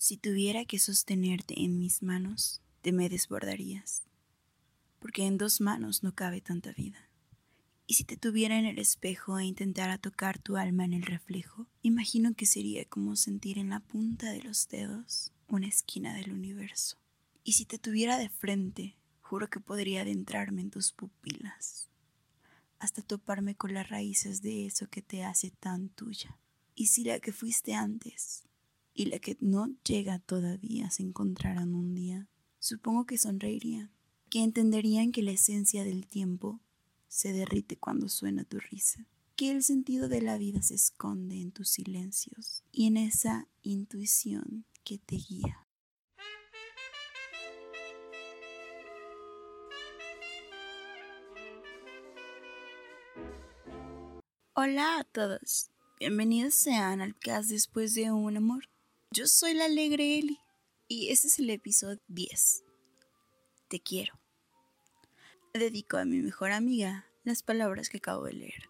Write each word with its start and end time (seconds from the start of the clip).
Si 0.00 0.16
tuviera 0.16 0.64
que 0.64 0.78
sostenerte 0.78 1.60
en 1.60 1.76
mis 1.76 2.04
manos, 2.04 2.62
te 2.82 2.92
me 2.92 3.08
desbordarías, 3.08 4.04
porque 5.00 5.26
en 5.26 5.38
dos 5.38 5.60
manos 5.60 6.04
no 6.04 6.14
cabe 6.14 6.40
tanta 6.40 6.70
vida. 6.70 7.10
Y 7.88 7.94
si 7.94 8.04
te 8.04 8.16
tuviera 8.16 8.60
en 8.60 8.64
el 8.64 8.78
espejo 8.78 9.40
e 9.40 9.44
intentara 9.44 9.98
tocar 9.98 10.38
tu 10.38 10.56
alma 10.56 10.84
en 10.84 10.92
el 10.92 11.02
reflejo, 11.02 11.66
imagino 11.82 12.34
que 12.34 12.46
sería 12.46 12.84
como 12.84 13.16
sentir 13.16 13.58
en 13.58 13.70
la 13.70 13.80
punta 13.80 14.30
de 14.30 14.40
los 14.40 14.68
dedos 14.68 15.32
una 15.48 15.66
esquina 15.66 16.14
del 16.14 16.30
universo. 16.30 16.96
Y 17.42 17.54
si 17.54 17.64
te 17.64 17.80
tuviera 17.80 18.18
de 18.18 18.28
frente, 18.28 18.96
juro 19.20 19.50
que 19.50 19.58
podría 19.58 20.02
adentrarme 20.02 20.60
en 20.60 20.70
tus 20.70 20.92
pupilas, 20.92 21.88
hasta 22.78 23.02
toparme 23.02 23.56
con 23.56 23.74
las 23.74 23.88
raíces 23.88 24.42
de 24.42 24.64
eso 24.64 24.88
que 24.88 25.02
te 25.02 25.24
hace 25.24 25.50
tan 25.50 25.88
tuya. 25.88 26.38
Y 26.76 26.86
si 26.86 27.02
la 27.02 27.18
que 27.18 27.32
fuiste 27.32 27.74
antes 27.74 28.44
y 28.98 29.04
la 29.04 29.20
que 29.20 29.36
no 29.40 29.76
llega 29.84 30.18
todavía 30.18 30.90
se 30.90 31.04
encontraran 31.04 31.72
un 31.76 31.94
día, 31.94 32.26
supongo 32.58 33.06
que 33.06 33.16
sonreirían, 33.16 33.92
que 34.28 34.42
entenderían 34.42 35.12
que 35.12 35.22
la 35.22 35.30
esencia 35.30 35.84
del 35.84 36.08
tiempo 36.08 36.60
se 37.06 37.32
derrite 37.32 37.76
cuando 37.76 38.08
suena 38.08 38.42
tu 38.42 38.58
risa, 38.58 39.06
que 39.36 39.52
el 39.52 39.62
sentido 39.62 40.08
de 40.08 40.20
la 40.20 40.36
vida 40.36 40.62
se 40.62 40.74
esconde 40.74 41.40
en 41.40 41.52
tus 41.52 41.68
silencios 41.68 42.64
y 42.72 42.88
en 42.88 42.96
esa 42.96 43.46
intuición 43.62 44.64
que 44.82 44.98
te 44.98 45.14
guía. 45.14 45.64
Hola 54.54 54.98
a 54.98 55.04
todos, 55.04 55.70
bienvenidos 56.00 56.54
sean 56.54 57.00
al 57.00 57.16
cast 57.16 57.50
después 57.50 57.94
de 57.94 58.10
un 58.10 58.36
amor. 58.36 58.68
Yo 59.10 59.26
soy 59.26 59.54
la 59.54 59.64
alegre 59.64 60.18
Eli 60.18 60.38
y 60.86 61.08
este 61.08 61.28
es 61.28 61.38
el 61.38 61.48
episodio 61.48 61.98
10. 62.08 62.62
Te 63.68 63.80
quiero. 63.80 64.20
Dedico 65.54 65.96
a 65.96 66.04
mi 66.04 66.18
mejor 66.20 66.52
amiga 66.52 67.06
las 67.24 67.42
palabras 67.42 67.88
que 67.88 67.96
acabo 67.96 68.24
de 68.24 68.34
leer. 68.34 68.68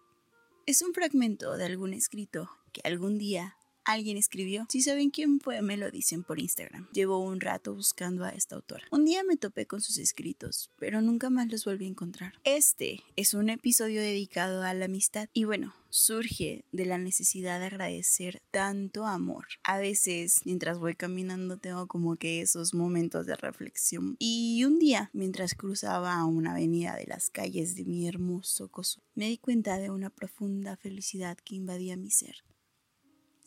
Es 0.65 0.81
un 0.81 0.93
fragmento 0.93 1.57
de 1.57 1.65
algún 1.65 1.93
escrito 1.93 2.49
que 2.71 2.79
algún 2.85 3.17
día 3.17 3.57
alguien 3.89 4.17
escribió. 4.17 4.65
Si 4.69 4.81
saben 4.81 5.09
quién 5.09 5.39
fue, 5.39 5.61
me 5.61 5.77
lo 5.77 5.89
dicen 5.89 6.23
por 6.23 6.39
Instagram. 6.39 6.87
Llevo 6.91 7.19
un 7.19 7.41
rato 7.41 7.73
buscando 7.73 8.23
a 8.23 8.29
esta 8.29 8.55
autora. 8.55 8.85
Un 8.91 9.05
día 9.05 9.23
me 9.23 9.35
topé 9.35 9.65
con 9.65 9.81
sus 9.81 9.97
escritos, 9.97 10.69
pero 10.77 11.01
nunca 11.01 11.29
más 11.29 11.51
los 11.51 11.65
volví 11.65 11.85
a 11.85 11.89
encontrar. 11.89 12.33
Este 12.43 13.03
es 13.15 13.33
un 13.33 13.49
episodio 13.49 14.01
dedicado 14.01 14.61
a 14.63 14.73
la 14.73 14.85
amistad 14.85 15.27
y 15.33 15.45
bueno, 15.45 15.73
surge 15.89 16.65
de 16.71 16.85
la 16.85 16.99
necesidad 16.99 17.59
de 17.59 17.65
agradecer 17.65 18.41
tanto 18.51 19.07
amor. 19.07 19.47
A 19.63 19.79
veces, 19.79 20.41
mientras 20.45 20.77
voy 20.77 20.95
caminando, 20.95 21.57
tengo 21.57 21.87
como 21.87 22.15
que 22.15 22.41
esos 22.41 22.75
momentos 22.75 23.25
de 23.25 23.35
reflexión. 23.35 24.15
Y 24.19 24.63
un 24.65 24.77
día, 24.77 25.09
mientras 25.13 25.55
cruzaba 25.55 26.23
una 26.25 26.51
avenida 26.51 26.95
de 26.95 27.07
las 27.07 27.29
calles 27.31 27.75
de 27.75 27.85
mi 27.85 28.07
hermoso 28.07 28.69
Coso, 28.69 29.01
me 29.15 29.29
di 29.29 29.37
cuenta 29.37 29.79
de 29.79 29.89
una 29.89 30.11
profunda 30.11 30.77
felicidad 30.77 31.37
que 31.43 31.55
invadía 31.55 31.97
mi 31.97 32.11
ser 32.11 32.43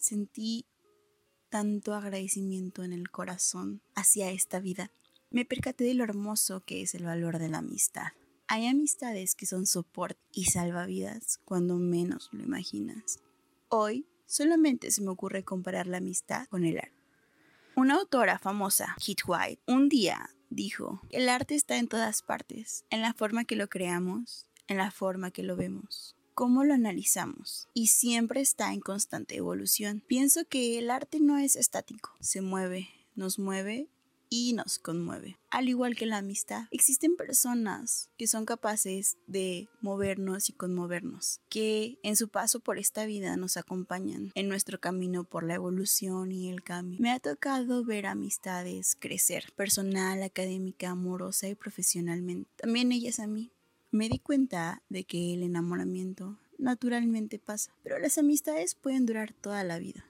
sentí 0.03 0.67
tanto 1.49 1.95
agradecimiento 1.95 2.83
en 2.83 2.93
el 2.93 3.11
corazón 3.11 3.83
hacia 3.95 4.31
esta 4.31 4.59
vida. 4.59 4.91
Me 5.31 5.45
percaté 5.45 5.85
de 5.85 5.95
lo 5.95 6.05
hermoso 6.05 6.65
que 6.65 6.83
es 6.83 6.95
el 6.95 7.05
valor 7.05 7.39
de 7.39 7.49
la 7.49 7.59
amistad. 7.59 8.09
Hay 8.49 8.67
amistades 8.67 9.35
que 9.35 9.47
son 9.47 9.67
soporte 9.67 10.21
y 10.33 10.47
salvavidas 10.47 11.39
cuando 11.45 11.77
menos 11.77 12.29
lo 12.33 12.43
imaginas. 12.43 13.21
Hoy 13.69 14.07
solamente 14.27 14.91
se 14.91 15.03
me 15.03 15.11
ocurre 15.11 15.45
comparar 15.45 15.87
la 15.87 15.99
amistad 15.99 16.47
con 16.49 16.65
el 16.65 16.79
arte. 16.79 16.93
Una 17.77 17.95
autora 17.95 18.39
famosa, 18.39 18.95
Kit 18.99 19.21
White, 19.27 19.63
un 19.67 19.89
día 19.89 20.31
dijo, 20.51 21.01
el 21.11 21.29
arte 21.29 21.55
está 21.55 21.79
en 21.79 21.89
todas 21.89 22.23
partes, 22.23 22.85
en 22.91 23.01
la 23.01 23.15
forma 23.15 23.45
que 23.45 23.57
lo 23.57 23.69
creamos, 23.69 24.47
en 24.67 24.77
la 24.77 24.91
forma 24.91 25.31
que 25.31 25.43
lo 25.43 25.57
vemos 25.57 26.17
cómo 26.35 26.65
lo 26.65 26.75
analizamos 26.75 27.69
y 27.75 27.89
siempre 27.89 28.41
está 28.41 28.73
en 28.73 28.81
constante 28.81 29.37
evolución. 29.37 30.03
Pienso 30.07 30.45
que 30.49 30.79
el 30.79 30.91
arte 30.91 31.21
no 31.21 31.39
es 31.39 31.57
estático, 31.57 32.11
se 32.21 32.41
mueve, 32.41 32.89
nos 33.15 33.39
mueve 33.39 33.89
y 34.35 34.55
nos 34.55 34.79
conmueve. 34.79 35.39
Al 35.51 35.69
igual 35.69 35.95
que 35.95 36.07
la 36.07 36.17
amistad, 36.17 36.65
existen 36.71 37.17
personas 37.17 38.09
que 38.17 38.27
son 38.27 38.47
capaces 38.47 39.19
de 39.27 39.69
movernos 39.83 40.49
y 40.49 40.55
conmovernos, 40.55 41.43
que 41.51 41.99
en 42.03 42.17
su 42.17 42.31
paso 42.31 42.61
por 42.61 42.79
esta 42.79 43.05
vida 43.05 43.37
nos 43.37 43.59
acompañan 43.59 44.33
en 44.35 44.49
nuestro 44.49 44.81
camino 44.81 45.25
por 45.25 45.45
la 45.45 45.57
evolución 45.57 46.33
y 46.33 46.49
el 46.49 46.63
cambio. 46.63 46.99
Me 46.99 47.11
ha 47.11 47.21
tocado 47.21 47.85
ver 47.85 48.07
amistades 48.07 48.97
crecer, 48.99 49.53
personal, 49.55 50.23
académica, 50.23 50.89
amorosa 50.89 51.49
y 51.49 51.55
profesionalmente. 51.55 52.49
También 52.57 52.91
ellas 52.91 53.21
a 53.21 53.27
mí 53.27 53.53
me 53.93 54.09
di 54.09 54.19
cuenta 54.19 54.83
de 54.89 55.05
que 55.05 55.35
el 55.35 55.43
enamoramiento 55.43 56.39
naturalmente 56.59 57.39
pasa, 57.39 57.73
pero 57.83 57.99
las 57.99 58.17
amistades 58.17 58.75
pueden 58.75 59.05
durar 59.05 59.35
toda 59.35 59.63
la 59.65 59.79
vida. 59.79 60.07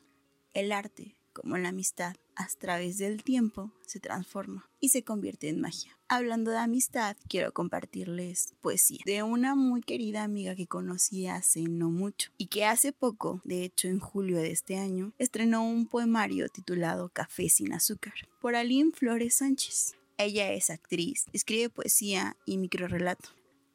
El 0.55 0.71
arte, 0.71 1.17
como 1.33 1.59
la 1.59 1.71
amistad, 1.71 2.15
a 2.37 2.47
través 2.59 2.99
del 2.99 3.25
tiempo 3.25 3.73
se 3.85 3.99
transforma 3.99 4.71
y 4.79 4.91
se 4.91 5.03
convierte 5.03 5.49
en 5.49 5.61
magia. 5.61 5.99
Hablando 6.07 6.53
de 6.53 6.59
amistad, 6.59 7.17
quiero 7.29 7.53
compartirles 7.53 8.55
poesía 8.61 9.01
de 9.05 9.25
una 9.25 9.57
muy 9.57 9.81
querida 9.81 10.23
amiga 10.23 10.55
que 10.55 10.69
conocí 10.69 11.27
hace 11.27 11.63
no 11.63 11.91
mucho 11.91 12.31
y 12.39 12.47
que 12.47 12.65
hace 12.65 12.93
poco, 12.93 13.41
de 13.45 13.65
hecho 13.65 13.89
en 13.89 13.99
julio 13.99 14.37
de 14.37 14.53
este 14.53 14.77
año, 14.77 15.13
estrenó 15.19 15.67
un 15.67 15.87
poemario 15.87 16.49
titulado 16.49 17.09
Café 17.09 17.49
sin 17.49 17.73
azúcar 17.73 18.15
por 18.41 18.55
Aline 18.55 18.93
Flores 18.93 19.35
Sánchez. 19.35 19.97
Ella 20.19 20.53
es 20.53 20.71
actriz, 20.71 21.27
escribe 21.33 21.69
poesía 21.69 22.37
y 22.47 22.59
microrelato. 22.59 23.31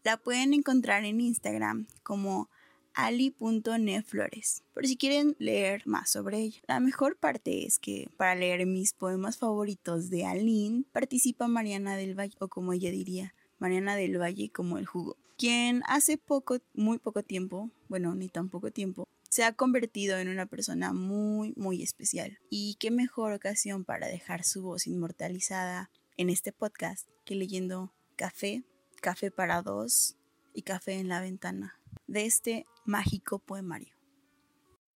La 0.07 0.15
pueden 0.15 0.53
encontrar 0.53 1.03
en 1.03 1.19
Instagram 1.19 1.85
como 2.01 2.49
ali.neflores, 2.93 4.63
por 4.73 4.87
si 4.87 4.95
quieren 4.95 5.35
leer 5.37 5.85
más 5.85 6.09
sobre 6.09 6.39
ella. 6.39 6.61
La 6.65 6.79
mejor 6.79 7.17
parte 7.17 7.65
es 7.65 7.77
que 7.77 8.07
para 8.15 8.33
leer 8.33 8.65
mis 8.65 8.93
poemas 8.93 9.37
favoritos 9.37 10.09
de 10.09 10.25
Aline 10.25 10.85
participa 10.93 11.49
Mariana 11.49 11.97
del 11.97 12.17
Valle, 12.17 12.37
o 12.39 12.47
como 12.47 12.71
ella 12.71 12.89
diría, 12.89 13.35
Mariana 13.59 13.97
del 13.97 14.17
Valle 14.17 14.49
como 14.49 14.77
el 14.77 14.85
jugo, 14.85 15.17
quien 15.37 15.83
hace 15.87 16.17
poco, 16.17 16.59
muy 16.73 16.99
poco 16.99 17.21
tiempo, 17.21 17.69
bueno, 17.89 18.15
ni 18.15 18.29
tan 18.29 18.47
poco 18.47 18.71
tiempo, 18.71 19.09
se 19.29 19.43
ha 19.43 19.51
convertido 19.51 20.17
en 20.19 20.29
una 20.29 20.45
persona 20.45 20.93
muy, 20.93 21.51
muy 21.57 21.83
especial. 21.83 22.39
Y 22.49 22.77
qué 22.79 22.91
mejor 22.91 23.33
ocasión 23.33 23.83
para 23.83 24.07
dejar 24.07 24.45
su 24.45 24.61
voz 24.61 24.87
inmortalizada 24.87 25.91
en 26.15 26.29
este 26.29 26.53
podcast 26.53 27.09
que 27.25 27.35
leyendo 27.35 27.91
Café 28.15 28.63
Café 29.07 29.31
para 29.31 29.61
dos 29.61 30.17
y 30.53 30.63
Café 30.63 30.99
en 30.99 31.07
la 31.07 31.21
ventana 31.21 31.79
de 32.07 32.25
este 32.25 32.65
mágico 32.83 33.39
poemario. 33.39 33.95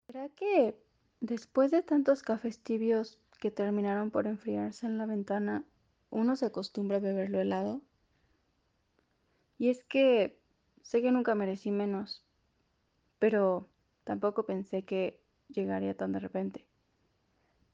¿Será 0.05 0.27
que 0.27 0.77
después 1.21 1.71
de 1.71 1.81
tantos 1.81 2.21
cafés 2.21 2.59
tibios 2.59 3.21
que 3.39 3.51
terminaron 3.51 4.11
por 4.11 4.27
enfriarse 4.27 4.85
en 4.85 4.97
la 4.97 5.05
ventana, 5.05 5.63
uno 6.09 6.35
se 6.35 6.47
acostumbra 6.47 6.97
a 6.97 6.99
beberlo 6.99 7.39
helado? 7.39 7.81
Y 9.57 9.69
es 9.69 9.81
que 9.85 10.37
sé 10.81 11.01
que 11.01 11.13
nunca 11.13 11.33
merecí 11.33 11.71
menos, 11.71 12.25
pero 13.17 13.69
tampoco 14.03 14.45
pensé 14.45 14.83
que 14.83 15.21
llegaría 15.47 15.95
tan 15.95 16.11
de 16.11 16.19
repente, 16.19 16.65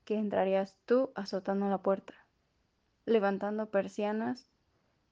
que 0.06 0.20
entrarías 0.20 0.76
tú 0.86 1.10
azotando 1.16 1.68
la 1.68 1.82
puerta, 1.82 2.14
levantando 3.06 3.72
persianas 3.72 4.52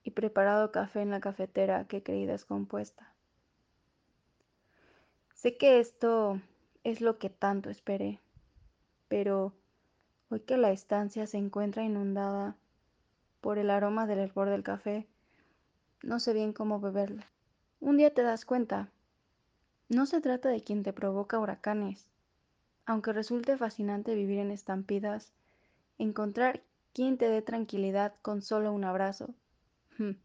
y 0.05 0.11
preparado 0.11 0.71
café 0.71 1.01
en 1.01 1.09
la 1.09 1.19
cafetera 1.19 1.87
que 1.87 2.03
creí 2.03 2.27
descompuesta. 2.27 3.11
Sé 5.33 5.57
que 5.57 5.79
esto 5.79 6.39
es 6.83 7.01
lo 7.01 7.17
que 7.17 7.31
tanto 7.31 7.71
esperé, 7.71 8.21
pero 9.07 9.51
hoy 10.29 10.41
que 10.41 10.57
la 10.57 10.71
estancia 10.71 11.25
se 11.25 11.39
encuentra 11.39 11.83
inundada 11.83 12.55
por 13.41 13.57
el 13.57 13.71
aroma 13.71 14.05
del 14.05 14.19
hervor 14.19 14.49
del 14.51 14.61
café, 14.61 15.07
no 16.03 16.19
sé 16.19 16.33
bien 16.33 16.53
cómo 16.53 16.79
beberlo. 16.79 17.23
Un 17.79 17.97
día 17.97 18.13
te 18.13 18.21
das 18.21 18.45
cuenta, 18.45 18.91
no 19.89 20.05
se 20.05 20.21
trata 20.21 20.49
de 20.49 20.61
quien 20.61 20.83
te 20.83 20.93
provoca 20.93 21.39
huracanes, 21.39 22.05
aunque 22.85 23.11
resulte 23.11 23.57
fascinante 23.57 24.13
vivir 24.13 24.37
en 24.37 24.51
estampidas, 24.51 25.33
encontrar 25.97 26.61
quien 26.93 27.17
te 27.17 27.27
dé 27.27 27.41
tranquilidad 27.41 28.13
con 28.21 28.43
solo 28.43 28.71
un 28.71 28.83
abrazo 28.83 29.33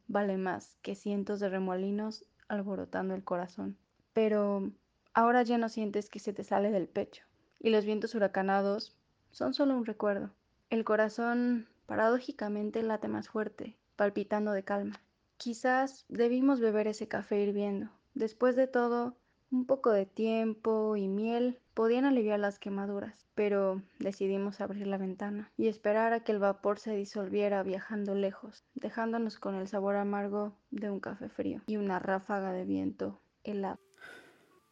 vale 0.08 0.36
más 0.36 0.76
que 0.82 0.94
cientos 0.94 1.40
de 1.40 1.48
remolinos 1.48 2.24
alborotando 2.48 3.14
el 3.14 3.24
corazón. 3.24 3.76
Pero 4.12 4.70
ahora 5.14 5.42
ya 5.42 5.58
no 5.58 5.68
sientes 5.68 6.08
que 6.08 6.18
se 6.18 6.32
te 6.32 6.44
sale 6.44 6.70
del 6.70 6.88
pecho 6.88 7.24
y 7.58 7.70
los 7.70 7.84
vientos 7.84 8.14
huracanados 8.14 8.96
son 9.30 9.54
solo 9.54 9.76
un 9.76 9.86
recuerdo. 9.86 10.30
El 10.70 10.84
corazón 10.84 11.68
paradójicamente 11.86 12.82
late 12.82 13.08
más 13.08 13.28
fuerte, 13.28 13.76
palpitando 13.96 14.52
de 14.52 14.64
calma. 14.64 15.00
Quizás 15.36 16.04
debimos 16.08 16.60
beber 16.60 16.86
ese 16.86 17.08
café 17.08 17.40
hirviendo. 17.42 17.90
Después 18.14 18.56
de 18.56 18.66
todo, 18.66 19.16
un 19.50 19.66
poco 19.66 19.90
de 19.90 20.06
tiempo 20.06 20.96
y 20.96 21.08
miel 21.08 21.58
podían 21.80 22.04
aliviar 22.04 22.38
las 22.38 22.58
quemaduras, 22.58 23.26
pero 23.34 23.82
decidimos 24.00 24.60
abrir 24.60 24.86
la 24.86 24.98
ventana 24.98 25.50
y 25.56 25.68
esperar 25.68 26.12
a 26.12 26.22
que 26.22 26.30
el 26.30 26.38
vapor 26.38 26.78
se 26.78 26.94
disolviera 26.94 27.62
viajando 27.62 28.14
lejos, 28.14 28.66
dejándonos 28.74 29.38
con 29.38 29.54
el 29.54 29.66
sabor 29.66 29.96
amargo 29.96 30.54
de 30.70 30.90
un 30.90 31.00
café 31.00 31.30
frío 31.30 31.62
y 31.66 31.78
una 31.78 31.98
ráfaga 31.98 32.52
de 32.52 32.66
viento 32.66 33.22
helado. 33.44 33.80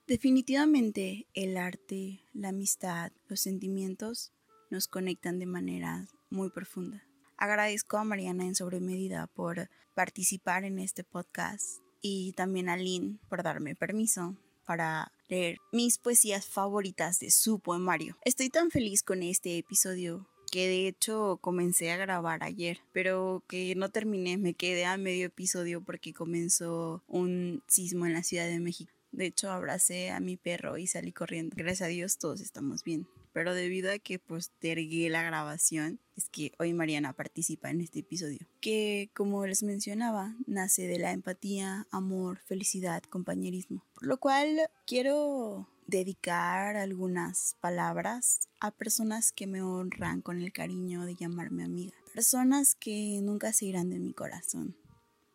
Definitivamente 0.06 1.26
el 1.32 1.56
arte, 1.56 2.20
la 2.34 2.50
amistad, 2.50 3.10
los 3.26 3.40
sentimientos 3.40 4.34
nos 4.70 4.86
conectan 4.86 5.38
de 5.38 5.46
manera 5.46 6.08
muy 6.28 6.50
profunda. 6.50 7.02
Agradezco 7.38 7.96
a 7.96 8.04
Mariana 8.04 8.44
en 8.44 8.54
sobremedida 8.54 9.28
por 9.28 9.70
participar 9.94 10.64
en 10.64 10.78
este 10.78 11.04
podcast 11.04 11.64
y 12.02 12.34
también 12.34 12.68
a 12.68 12.76
Lynn 12.76 13.18
por 13.30 13.42
darme 13.42 13.74
permiso 13.74 14.36
para 14.66 15.10
leer 15.28 15.58
mis 15.72 15.98
poesías 15.98 16.46
favoritas 16.46 17.18
de 17.18 17.30
su 17.30 17.60
poemario. 17.60 18.16
Estoy 18.24 18.50
tan 18.50 18.70
feliz 18.70 19.02
con 19.02 19.22
este 19.22 19.58
episodio 19.58 20.26
que 20.50 20.66
de 20.66 20.88
hecho 20.88 21.38
comencé 21.40 21.90
a 21.92 21.96
grabar 21.96 22.42
ayer, 22.42 22.78
pero 22.92 23.44
que 23.48 23.74
no 23.74 23.90
terminé, 23.90 24.38
me 24.38 24.54
quedé 24.54 24.86
a 24.86 24.96
medio 24.96 25.26
episodio 25.26 25.82
porque 25.82 26.14
comenzó 26.14 27.02
un 27.06 27.62
sismo 27.68 28.06
en 28.06 28.14
la 28.14 28.22
Ciudad 28.22 28.46
de 28.46 28.60
México. 28.60 28.92
De 29.10 29.26
hecho, 29.26 29.50
abracé 29.50 30.10
a 30.10 30.20
mi 30.20 30.36
perro 30.36 30.78
y 30.78 30.86
salí 30.86 31.12
corriendo. 31.12 31.54
Gracias 31.56 31.86
a 31.86 31.90
Dios 31.90 32.18
todos 32.18 32.40
estamos 32.40 32.84
bien 32.84 33.06
pero 33.38 33.54
debido 33.54 33.92
a 33.92 34.00
que 34.00 34.18
postergué 34.18 35.08
la 35.10 35.22
grabación, 35.22 36.00
es 36.16 36.28
que 36.28 36.50
hoy 36.58 36.72
Mariana 36.72 37.12
participa 37.12 37.70
en 37.70 37.80
este 37.80 38.00
episodio, 38.00 38.40
que 38.60 39.10
como 39.14 39.46
les 39.46 39.62
mencionaba, 39.62 40.34
nace 40.48 40.88
de 40.88 40.98
la 40.98 41.12
empatía, 41.12 41.86
amor, 41.92 42.40
felicidad, 42.40 43.00
compañerismo. 43.04 43.84
Por 43.94 44.08
lo 44.08 44.16
cual 44.16 44.68
quiero 44.88 45.68
dedicar 45.86 46.74
algunas 46.74 47.54
palabras 47.60 48.48
a 48.58 48.72
personas 48.72 49.30
que 49.30 49.46
me 49.46 49.62
honran 49.62 50.20
con 50.20 50.42
el 50.42 50.52
cariño 50.52 51.04
de 51.04 51.14
llamarme 51.14 51.62
amiga, 51.62 51.94
personas 52.12 52.74
que 52.74 53.20
nunca 53.22 53.52
se 53.52 53.66
irán 53.66 53.88
de 53.88 54.00
mi 54.00 54.14
corazón, 54.14 54.74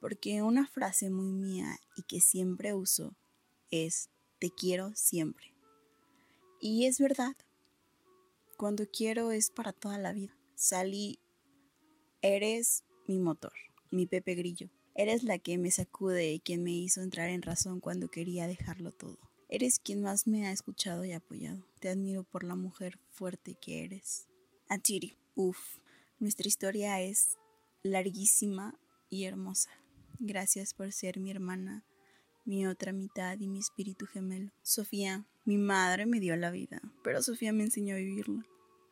porque 0.02 0.42
una 0.42 0.68
frase 0.68 1.10
muy 1.10 1.32
mía 1.32 1.80
y 1.96 2.02
que 2.02 2.20
siempre 2.20 2.74
uso 2.74 3.16
es 3.72 4.10
te 4.40 4.52
quiero 4.52 4.92
siempre. 4.94 5.54
Y 6.60 6.86
es 6.86 7.00
verdad, 7.00 7.38
cuando 8.58 8.86
quiero 8.86 9.32
es 9.32 9.50
para 9.50 9.74
toda 9.74 9.98
la 9.98 10.14
vida. 10.14 10.38
Sally, 10.56 11.20
eres 12.22 12.84
mi 13.08 13.20
motor, 13.20 13.54
mi 13.92 14.06
Pepe 14.06 14.36
Grillo. 14.36 14.70
Eres 14.96 15.24
la 15.24 15.40
que 15.40 15.58
me 15.58 15.72
sacude 15.72 16.34
y 16.34 16.40
quien 16.40 16.64
me 16.64 16.72
hizo 16.72 17.02
entrar 17.02 17.30
en 17.30 17.42
razón 17.42 17.80
cuando 17.80 18.10
quería 18.10 18.48
dejarlo 18.48 18.92
todo. 18.92 19.18
Eres 19.50 19.80
quien 19.80 20.02
más 20.02 20.28
me 20.28 20.48
ha 20.48 20.52
escuchado 20.52 21.04
y 21.06 21.12
apoyado. 21.12 21.66
Te 21.80 21.90
admiro 21.90 22.24
por 22.24 22.44
la 22.44 22.56
mujer 22.56 23.00
fuerte 23.12 23.56
que 23.56 23.84
eres. 23.84 24.28
Achiri, 24.70 25.18
uff, 25.36 25.78
nuestra 26.20 26.48
historia 26.48 27.02
es 27.02 27.38
larguísima 27.82 28.80
y 29.10 29.26
hermosa. 29.26 29.70
Gracias 30.20 30.74
por 30.74 30.92
ser 30.92 31.20
mi 31.20 31.32
hermana, 31.32 31.86
mi 32.46 32.68
otra 32.68 32.92
mitad 32.92 33.40
y 33.40 33.48
mi 33.48 33.60
espíritu 33.60 34.06
gemelo. 34.06 34.52
Sofía, 34.62 35.26
mi 35.46 35.58
madre 35.58 36.06
me 36.06 36.20
dio 36.20 36.36
la 36.36 36.52
vida, 36.52 36.82
pero 37.04 37.22
Sofía 37.22 37.54
me 37.54 37.64
enseñó 37.64 37.96
a 37.96 38.00
vivirla. 38.00 38.46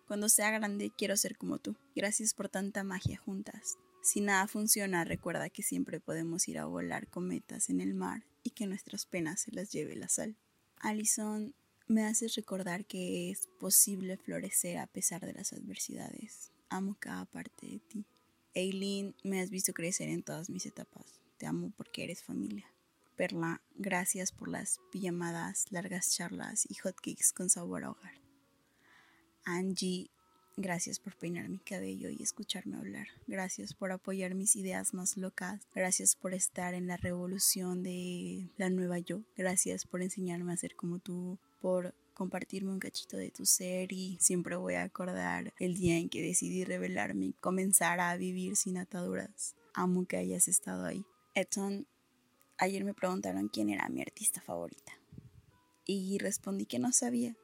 Cuando 0.08 0.30
sea 0.30 0.52
grande 0.52 0.92
quiero 0.98 1.16
ser 1.16 1.38
como 1.38 1.58
tú. 1.58 1.76
Gracias 1.96 2.34
por 2.34 2.50
tanta 2.50 2.84
magia 2.84 3.18
juntas. 3.18 3.78
Si 4.02 4.20
nada 4.20 4.48
funciona, 4.48 5.06
recuerda 5.06 5.50
que 5.50 5.64
siempre 5.64 6.00
podemos 6.00 6.48
ir 6.48 6.58
a 6.58 6.66
volar 6.66 7.08
cometas 7.08 7.70
en 7.70 7.82
el 7.82 7.94
mar 7.94 8.26
y 8.44 8.50
que 8.50 8.68
nuestras 8.68 9.06
penas 9.06 9.42
se 9.42 9.52
las 9.52 9.72
lleve 9.72 9.96
la 9.96 10.10
sal. 10.10 10.36
Alison, 10.78 11.54
me 11.88 12.04
haces 12.04 12.36
recordar 12.36 12.86
que 12.86 13.30
es 13.30 13.48
posible 13.60 14.18
florecer 14.18 14.80
a 14.80 14.88
pesar 14.88 15.26
de 15.26 15.34
las 15.34 15.54
adversidades. 15.54 16.52
Amo 16.70 16.98
cada 17.00 17.26
parte 17.26 17.68
de 17.68 17.80
ti. 17.80 18.06
Eileen, 18.54 19.16
me 19.24 19.40
has 19.40 19.50
visto 19.50 19.74
crecer 19.74 20.10
en 20.10 20.24
todas 20.24 20.50
mis 20.50 20.66
etapas. 20.66 21.22
Te 21.38 21.46
amo 21.46 21.72
porque 21.78 22.04
eres 22.04 22.24
familia. 22.24 22.66
Perla, 23.22 23.62
gracias 23.76 24.32
por 24.32 24.48
las 24.48 24.80
pijamadas, 24.92 25.66
largas 25.70 26.10
charlas 26.10 26.66
y 26.68 26.74
hotcakes 26.74 27.34
con 27.36 27.52
sabor 27.52 27.84
a 27.84 27.92
hogar. 27.92 28.16
Angie, 29.44 30.10
gracias 30.58 31.00
por 31.00 31.16
peinar 31.16 31.48
mi 31.48 31.60
cabello 31.60 32.10
y 32.10 32.24
escucharme 32.24 32.78
hablar. 32.78 33.10
Gracias 33.28 33.76
por 33.76 33.92
apoyar 33.92 34.34
mis 34.34 34.56
ideas 34.56 34.96
más 34.96 35.18
locas. 35.18 35.62
Gracias 35.76 36.16
por 36.16 36.34
estar 36.34 36.74
en 36.74 36.88
la 36.88 36.98
revolución 36.98 37.84
de 37.84 38.50
la 38.58 38.72
nueva 38.72 38.98
yo. 38.98 39.22
Gracias 39.38 39.86
por 39.86 40.02
enseñarme 40.02 40.54
a 40.54 40.58
ser 40.58 40.76
como 40.76 40.98
tú, 40.98 41.38
por 41.62 41.94
compartirme 42.16 42.72
un 42.72 42.80
cachito 42.80 43.18
de 43.18 43.30
tu 43.30 43.46
ser 43.46 43.94
y 43.94 44.18
siempre 44.20 44.56
voy 44.56 44.74
a 44.74 44.82
acordar 44.82 45.54
el 45.60 45.76
día 45.76 46.00
en 46.00 46.10
que 46.10 46.24
decidí 46.24 46.64
revelarme 46.64 47.28
y 47.28 47.34
comenzar 47.34 48.00
a 48.00 48.18
vivir 48.18 48.56
sin 48.56 48.80
ataduras. 48.80 49.56
Amo 49.76 50.08
que 50.08 50.18
hayas 50.18 50.48
estado 50.48 50.86
ahí. 50.86 51.06
Edson, 51.36 51.86
ayer 52.62 52.86
me 52.86 52.94
preguntaron 52.94 53.50
quién 53.50 53.70
era 53.70 53.90
mi 53.90 54.02
artista 54.02 54.40
favorita 54.40 54.94
y 55.84 56.18
respondí 56.20 56.66
que 56.66 56.80
no 56.80 56.92
sabía 56.92 57.36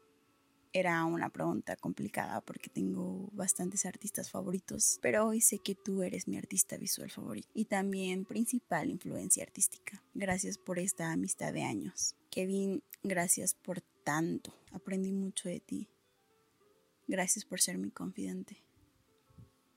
era 0.74 1.04
una 1.06 1.30
pregunta 1.30 1.76
complicada 1.76 2.40
porque 2.42 2.70
tengo 2.70 3.30
bastantes 3.32 3.86
artistas 3.88 4.30
favoritos, 4.30 5.00
pero 5.02 5.26
hoy 5.26 5.42
sé 5.42 5.58
que 5.58 5.74
tú 5.74 6.04
eres 6.04 6.28
mi 6.28 6.38
artista 6.38 6.78
visual 6.78 7.10
favorito 7.10 7.50
y 7.56 7.66
también 7.66 8.26
principal 8.26 8.92
influencia 8.92 9.44
artística. 9.44 10.04
Gracias 10.14 10.60
por 10.60 10.78
esta 10.78 11.12
amistad 11.12 11.52
de 11.52 11.64
años. 11.64 12.16
Kevin, 12.30 12.84
gracias 13.02 13.56
por 13.56 13.82
tanto. 14.04 14.54
Aprendí 14.72 15.14
mucho 15.14 15.50
de 15.50 15.60
ti. 15.60 15.90
Gracias 17.08 17.44
por 17.44 17.60
ser 17.60 17.80
mi 17.80 17.90
confidente. 17.90 18.64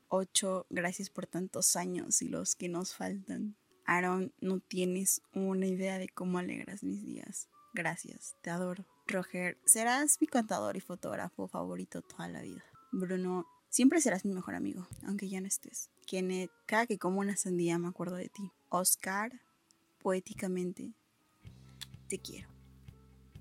8. 0.09 0.67
Gracias 0.69 1.09
por 1.09 1.27
tantos 1.27 1.77
años 1.77 2.21
y 2.21 2.29
los 2.29 2.57
que 2.57 2.69
nos 2.69 2.95
faltan. 2.95 3.57
Aaron, 3.91 4.33
no 4.41 4.61
tienes 4.61 5.21
una 5.35 5.67
idea 5.67 5.99
de 5.99 6.09
cómo 6.09 6.39
alegras 6.39 6.85
mis 6.85 7.03
días. 7.03 7.49
Gracias, 7.75 8.37
te 8.41 8.49
adoro. 8.51 8.87
Roger, 9.09 9.59
serás 9.65 10.19
mi 10.21 10.29
contador 10.29 10.77
y 10.77 10.81
fotógrafo 10.81 11.49
favorito 11.49 12.01
toda 12.01 12.29
la 12.29 12.41
vida. 12.41 12.63
Bruno, 12.93 13.47
siempre 13.69 14.01
serás 14.01 14.25
mi 14.25 14.33
mejor 14.33 14.55
amigo, 14.55 14.87
aunque 15.05 15.29
ya 15.29 15.41
no 15.41 15.49
estés. 15.49 15.91
Kenneth, 16.07 16.53
cada 16.67 16.87
que 16.87 16.99
como 16.99 17.19
una 17.19 17.35
sandía 17.35 17.79
me 17.79 17.89
acuerdo 17.89 18.15
de 18.15 18.29
ti. 18.29 18.53
Oscar, 18.69 19.33
poéticamente, 20.01 20.93
te 22.09 22.21
quiero. 22.21 22.49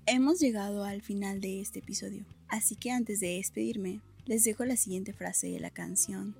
Hemos 0.06 0.40
llegado 0.40 0.82
al 0.82 1.00
final 1.00 1.40
de 1.40 1.60
este 1.60 1.78
episodio, 1.78 2.26
así 2.48 2.74
que 2.74 2.90
antes 2.90 3.20
de 3.20 3.36
despedirme, 3.36 4.00
les 4.26 4.42
dejo 4.42 4.64
la 4.64 4.76
siguiente 4.76 5.12
frase 5.12 5.46
de 5.46 5.60
la 5.60 5.70
canción 5.70 6.34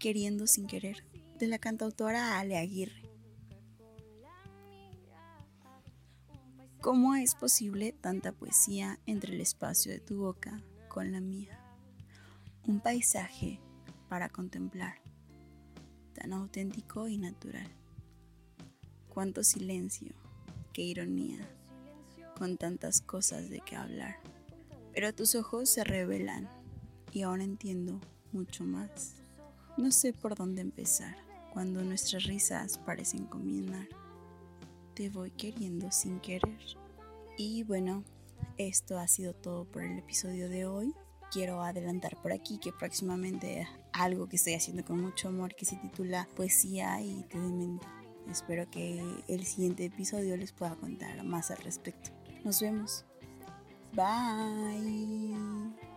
Queriendo 0.00 0.48
sin 0.48 0.66
querer, 0.66 1.04
de 1.38 1.46
la 1.46 1.60
cantautora 1.60 2.40
Ale 2.40 2.58
Aguirre. 2.58 3.01
¿Cómo 6.82 7.14
es 7.14 7.36
posible 7.36 7.92
tanta 7.92 8.32
poesía 8.32 8.98
entre 9.06 9.34
el 9.34 9.40
espacio 9.40 9.92
de 9.92 10.00
tu 10.00 10.18
boca 10.18 10.60
con 10.88 11.12
la 11.12 11.20
mía? 11.20 11.56
Un 12.66 12.80
paisaje 12.80 13.60
para 14.08 14.28
contemplar, 14.28 15.00
tan 16.12 16.32
auténtico 16.32 17.06
y 17.06 17.18
natural. 17.18 17.68
Cuánto 19.08 19.44
silencio, 19.44 20.12
qué 20.72 20.82
ironía, 20.82 21.38
con 22.36 22.56
tantas 22.56 23.00
cosas 23.00 23.48
de 23.48 23.60
qué 23.60 23.76
hablar. 23.76 24.16
Pero 24.92 25.14
tus 25.14 25.36
ojos 25.36 25.68
se 25.68 25.84
revelan 25.84 26.50
y 27.12 27.22
ahora 27.22 27.44
entiendo 27.44 28.00
mucho 28.32 28.64
más. 28.64 29.14
No 29.76 29.92
sé 29.92 30.12
por 30.12 30.34
dónde 30.34 30.62
empezar 30.62 31.14
cuando 31.52 31.84
nuestras 31.84 32.24
risas 32.24 32.78
parecen 32.78 33.26
combinar 33.26 33.86
te 34.94 35.08
voy 35.08 35.30
queriendo 35.30 35.90
sin 35.90 36.20
querer. 36.20 36.58
Y 37.36 37.64
bueno, 37.64 38.04
esto 38.58 38.98
ha 38.98 39.08
sido 39.08 39.34
todo 39.34 39.64
por 39.64 39.82
el 39.82 39.98
episodio 39.98 40.48
de 40.48 40.66
hoy. 40.66 40.94
Quiero 41.30 41.62
adelantar 41.62 42.16
por 42.20 42.32
aquí 42.32 42.58
que 42.58 42.72
próximamente 42.72 43.66
algo 43.92 44.28
que 44.28 44.36
estoy 44.36 44.54
haciendo 44.54 44.84
con 44.84 45.00
mucho 45.00 45.28
amor 45.28 45.54
que 45.54 45.64
se 45.64 45.76
titula 45.76 46.28
Poesía 46.36 47.00
y 47.00 47.24
Te 47.24 47.38
Espero 48.30 48.70
que 48.70 49.02
el 49.28 49.44
siguiente 49.44 49.86
episodio 49.86 50.36
les 50.36 50.52
pueda 50.52 50.76
contar 50.76 51.24
más 51.24 51.50
al 51.50 51.58
respecto. 51.58 52.10
Nos 52.44 52.60
vemos. 52.60 53.04
Bye. 53.94 55.91